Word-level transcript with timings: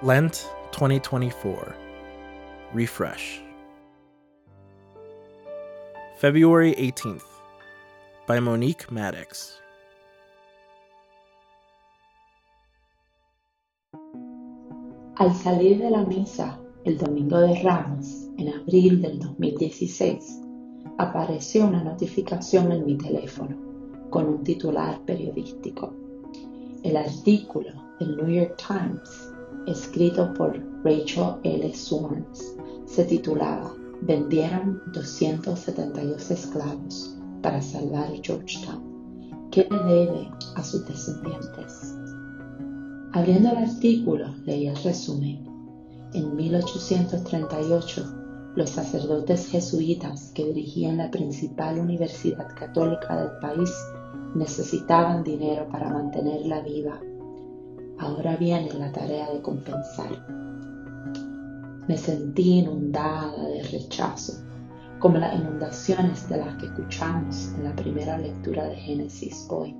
Lent 0.00 0.48
2024 0.70 1.74
Refresh. 2.72 3.40
February 6.18 6.72
18th 6.76 7.24
by 8.28 8.38
Monique 8.38 8.92
Maddox. 8.92 9.60
Al 15.16 15.34
salir 15.34 15.78
de 15.78 15.90
la 15.90 16.04
misa 16.04 16.56
el 16.84 16.96
domingo 16.96 17.40
de 17.40 17.60
Ramos, 17.64 18.28
en 18.38 18.54
abril 18.54 19.02
del 19.02 19.18
2016, 19.18 20.42
apareció 20.98 21.66
una 21.66 21.82
notificación 21.82 22.70
en 22.70 22.86
mi 22.86 22.96
teléfono 22.96 23.56
con 24.10 24.28
un 24.28 24.44
titular 24.44 25.00
periodístico. 25.06 25.92
El 26.84 26.96
artículo 26.96 27.72
del 27.98 28.16
New 28.16 28.28
York 28.28 28.62
Times 28.64 29.32
escrito 29.66 30.32
por 30.34 30.56
Rachel 30.84 31.34
L. 31.42 31.74
Swarns, 31.74 32.54
se 32.86 33.04
titulaba 33.04 33.74
Vendieron 34.00 34.80
272 34.92 36.30
esclavos 36.30 37.16
para 37.42 37.60
salvar 37.60 38.08
Georgetown. 38.22 38.80
¿Qué 39.50 39.66
le 39.68 39.82
debe 39.82 40.30
a 40.54 40.62
sus 40.62 40.86
descendientes? 40.86 41.96
Abriendo 43.12 43.50
el 43.50 43.56
artículo, 43.56 44.36
leí 44.46 44.68
el 44.68 44.76
resumen. 44.76 45.44
En 46.12 46.36
1838, 46.36 48.04
los 48.54 48.70
sacerdotes 48.70 49.48
jesuitas 49.48 50.30
que 50.32 50.44
dirigían 50.44 50.98
la 50.98 51.10
principal 51.10 51.78
universidad 51.78 52.54
católica 52.54 53.20
del 53.20 53.38
país 53.40 53.70
necesitaban 54.36 55.24
dinero 55.24 55.68
para 55.70 55.90
mantenerla 55.90 56.60
viva 56.60 57.00
Ahora 58.00 58.36
viene 58.36 58.72
la 58.74 58.92
tarea 58.92 59.28
de 59.32 59.42
compensar. 59.42 60.24
Me 61.88 61.96
sentí 61.96 62.60
inundada 62.60 63.48
de 63.48 63.62
rechazo, 63.64 64.34
como 65.00 65.18
las 65.18 65.34
inundaciones 65.34 66.28
de 66.28 66.36
las 66.36 66.54
que 66.56 66.66
escuchamos 66.66 67.52
en 67.56 67.64
la 67.64 67.74
primera 67.74 68.16
lectura 68.16 68.68
de 68.68 68.76
Génesis 68.76 69.48
hoy. 69.50 69.76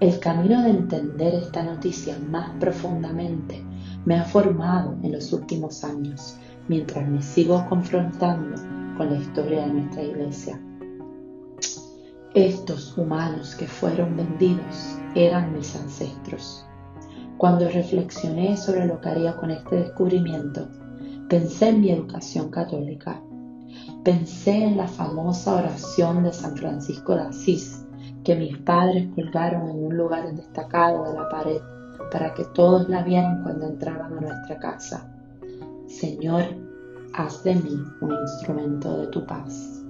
El 0.00 0.18
camino 0.18 0.62
de 0.62 0.70
entender 0.70 1.34
esta 1.36 1.62
noticia 1.62 2.18
más 2.18 2.50
profundamente 2.60 3.64
me 4.04 4.18
ha 4.18 4.24
formado 4.24 4.98
en 5.02 5.12
los 5.12 5.32
últimos 5.32 5.84
años, 5.84 6.36
mientras 6.68 7.08
me 7.08 7.22
sigo 7.22 7.64
confrontando 7.66 8.60
con 8.98 9.10
la 9.10 9.16
historia 9.16 9.66
de 9.66 9.72
nuestra 9.72 10.02
iglesia. 10.02 10.60
Estos 12.34 12.98
humanos 12.98 13.54
que 13.54 13.66
fueron 13.66 14.16
vendidos 14.16 14.98
eran 15.14 15.54
mis 15.54 15.74
ancestros 15.76 16.66
cuando 17.38 17.68
reflexioné 17.68 18.56
sobre 18.56 18.86
lo 18.86 19.00
que 19.00 19.10
haría 19.10 19.36
con 19.36 19.50
este 19.50 19.76
descubrimiento, 19.76 20.68
pensé 21.28 21.68
en 21.68 21.80
mi 21.80 21.90
educación 21.90 22.50
católica. 22.50 23.20
Pensé 24.04 24.64
en 24.64 24.78
la 24.78 24.88
famosa 24.88 25.56
oración 25.56 26.22
de 26.22 26.32
San 26.32 26.56
Francisco 26.56 27.14
de 27.14 27.22
Asís 27.22 27.84
que 28.24 28.36
mis 28.36 28.56
padres 28.58 29.08
colgaron 29.14 29.68
en 29.68 29.84
un 29.84 29.96
lugar 29.96 30.34
destacado 30.34 31.04
de 31.04 31.18
la 31.18 31.28
pared 31.28 31.60
para 32.10 32.32
que 32.32 32.44
todos 32.54 32.88
la 32.88 33.02
vieran 33.02 33.42
cuando 33.42 33.66
entraban 33.66 34.16
a 34.16 34.20
nuestra 34.20 34.58
casa. 34.58 35.12
Señor, 35.88 36.44
haz 37.12 37.44
de 37.44 37.54
mí 37.54 37.82
un 38.00 38.12
instrumento 38.12 38.96
de 38.98 39.06
tu 39.08 39.26
paz. 39.26 39.82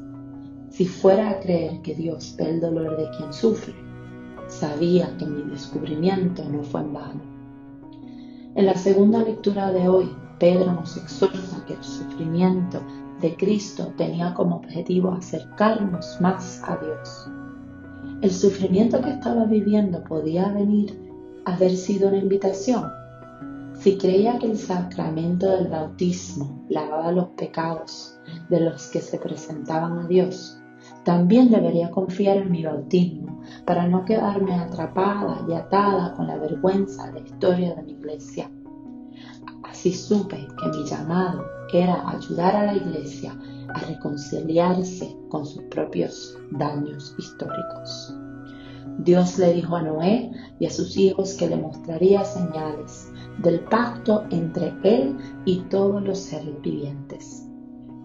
Si 0.70 0.86
fuera 0.86 1.30
a 1.30 1.40
creer 1.40 1.80
que 1.82 1.94
Dios 1.94 2.34
ve 2.36 2.50
el 2.50 2.60
dolor 2.60 2.96
de 2.96 3.08
quien 3.16 3.32
sufre, 3.32 3.74
sabía 4.48 5.16
que 5.16 5.26
mi 5.26 5.42
descubrimiento 5.50 6.44
no 6.48 6.62
fue 6.62 6.80
en 6.80 6.92
vano. 6.92 7.35
En 8.56 8.64
la 8.64 8.74
segunda 8.74 9.22
lectura 9.22 9.70
de 9.70 9.86
hoy, 9.86 10.16
Pedro 10.38 10.72
nos 10.72 10.96
exhorta 10.96 11.62
que 11.66 11.74
el 11.74 11.84
sufrimiento 11.84 12.80
de 13.20 13.36
Cristo 13.36 13.92
tenía 13.98 14.32
como 14.32 14.56
objetivo 14.56 15.12
acercarnos 15.12 16.18
más 16.22 16.62
a 16.64 16.78
Dios. 16.78 17.28
El 18.22 18.30
sufrimiento 18.30 19.02
que 19.02 19.10
estaba 19.10 19.44
viviendo 19.44 20.02
podía 20.04 20.48
venir 20.48 20.98
a 21.44 21.54
haber 21.54 21.76
sido 21.76 22.08
una 22.08 22.16
invitación. 22.16 22.90
Si 23.74 23.98
creía 23.98 24.38
que 24.38 24.46
el 24.46 24.56
sacramento 24.56 25.50
del 25.50 25.68
bautismo 25.68 26.64
lavaba 26.70 27.12
los 27.12 27.26
pecados 27.36 28.18
de 28.48 28.60
los 28.60 28.88
que 28.88 29.02
se 29.02 29.18
presentaban 29.18 29.98
a 29.98 30.06
Dios, 30.06 30.58
también 31.06 31.52
debería 31.52 31.88
confiar 31.92 32.38
en 32.38 32.50
mi 32.50 32.64
bautismo 32.64 33.40
para 33.64 33.86
no 33.86 34.04
quedarme 34.04 34.56
atrapada 34.56 35.40
y 35.48 35.52
atada 35.52 36.12
con 36.14 36.26
la 36.26 36.36
vergüenza 36.36 37.06
de 37.06 37.20
la 37.20 37.26
historia 37.28 37.74
de 37.76 37.82
mi 37.84 37.92
iglesia. 37.92 38.50
Así 39.62 39.92
supe 39.92 40.48
que 40.58 40.76
mi 40.76 40.84
llamado 40.84 41.44
era 41.72 42.08
ayudar 42.08 42.56
a 42.56 42.66
la 42.66 42.74
iglesia 42.74 43.38
a 43.72 43.78
reconciliarse 43.82 45.16
con 45.28 45.46
sus 45.46 45.62
propios 45.64 46.36
daños 46.50 47.14
históricos. 47.16 48.12
Dios 48.98 49.38
le 49.38 49.52
dijo 49.52 49.76
a 49.76 49.82
Noé 49.82 50.32
y 50.58 50.66
a 50.66 50.70
sus 50.70 50.96
hijos 50.96 51.34
que 51.34 51.48
le 51.48 51.56
mostraría 51.56 52.24
señales 52.24 53.12
del 53.44 53.60
pacto 53.60 54.24
entre 54.30 54.74
él 54.82 55.16
y 55.44 55.60
todos 55.68 56.02
los 56.02 56.18
seres 56.18 56.60
vivientes. 56.62 57.46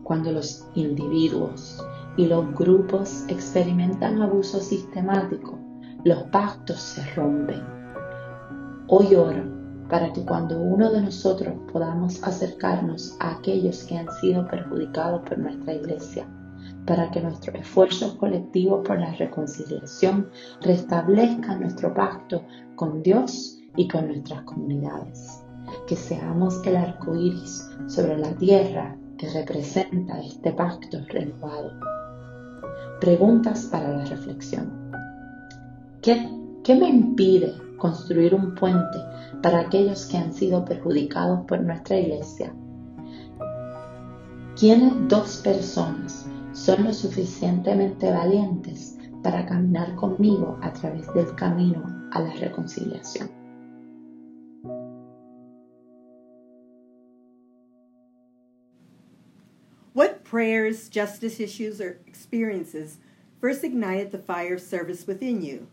Cuando 0.04 0.32
los 0.32 0.68
individuos 0.76 1.84
y 2.18 2.28
los 2.28 2.54
grupos 2.56 3.26
experimentan 3.28 4.22
abuso 4.22 4.60
sistemático, 4.60 5.58
los 6.04 6.24
pactos 6.24 6.80
se 6.80 7.06
rompen. 7.16 7.62
Hoy 8.88 9.16
oro 9.16 9.62
para 9.90 10.12
que 10.14 10.24
cuando 10.24 10.58
uno 10.58 10.90
de 10.92 11.02
nosotros 11.02 11.54
podamos 11.72 12.24
acercarnos 12.24 13.18
a 13.20 13.32
aquellos 13.32 13.84
que 13.84 13.98
han 13.98 14.10
sido 14.22 14.48
perjudicados 14.48 15.22
por 15.28 15.38
nuestra 15.38 15.74
iglesia, 15.74 16.26
para 16.86 17.12
que 17.12 17.22
nuestros 17.22 17.56
esfuerzos 17.56 18.14
colectivos 18.14 18.88
por 18.88 19.00
la 19.00 19.12
reconciliación 19.14 20.30
restablezcan 20.62 21.60
nuestro 21.60 21.94
pacto 21.94 22.44
con 22.76 23.04
Dios 23.04 23.60
y 23.76 23.88
con 23.88 24.08
nuestras 24.08 24.42
comunidades. 24.44 25.44
Que 25.88 25.96
seamos 25.96 26.66
el 26.66 26.78
arco 26.78 27.16
iris 27.16 27.70
sobre 27.88 28.18
la 28.18 28.34
tierra 28.38 28.98
que 29.18 29.30
representa 29.30 30.20
este 30.20 30.52
pacto 30.54 31.00
renovado. 31.10 31.72
Preguntas 33.02 33.66
para 33.66 33.98
la 33.98 34.06
reflexión. 34.06 34.72
¿Qué, 36.04 36.30
me 36.68 36.88
impide 36.88 37.52
construir 37.78 38.36
un 38.36 38.54
puente 38.54 39.00
para 39.42 39.62
aquellos 39.62 40.06
que 40.06 40.18
han 40.18 40.32
sido 40.32 40.64
perjudicados 40.64 41.44
por 41.48 41.62
nuestra 41.62 41.98
iglesia? 41.98 42.54
¿Quiénes 44.56 44.94
dos 45.08 45.38
personas 45.38 46.28
son 46.54 46.84
lo 46.84 46.94
suficientemente 46.94 48.12
valientes 48.12 49.00
para 49.24 49.48
caminar 49.48 49.96
conmigo 49.96 50.60
a 50.62 50.72
través 50.72 51.12
del 51.16 51.34
camino 51.34 51.82
a 52.12 52.22
la 52.22 52.34
reconciliación? 52.34 53.41
Prayers, 60.32 60.88
justice 60.88 61.40
issues, 61.42 61.82
or 61.82 62.00
experiences 62.08 63.00
first 63.42 63.66
ignited 63.66 64.14
the 64.14 64.18
fire 64.18 64.54
of 64.54 64.62
service 64.62 65.06
within 65.06 65.42
you? 65.42 65.68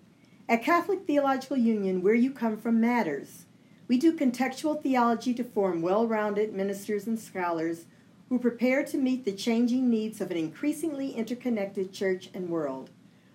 At 0.48 0.64
Catholic 0.64 1.06
Theological 1.06 1.56
Union, 1.56 2.02
where 2.02 2.14
you 2.14 2.32
come 2.32 2.56
from 2.56 2.80
matters. 2.80 3.44
We 3.86 3.98
do 3.98 4.12
contextual 4.12 4.82
theology 4.82 5.32
to 5.34 5.44
form 5.44 5.80
well 5.80 6.08
rounded 6.08 6.52
ministers 6.52 7.06
and 7.06 7.20
scholars 7.20 7.84
who 8.28 8.40
prepare 8.40 8.82
to 8.86 8.98
meet 8.98 9.24
the 9.24 9.30
changing 9.30 9.88
needs 9.88 10.20
of 10.20 10.32
an 10.32 10.36
increasingly 10.36 11.12
interconnected 11.12 11.92
church 11.92 12.28
and 12.34 12.50
world. 12.50 12.90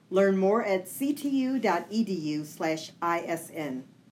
Learn 0.10 0.38
more 0.38 0.66
at 0.66 0.88
ctu.edu/isn. 0.88 1.64